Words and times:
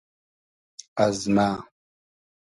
از 1.05 1.17
مۂ 1.35 1.47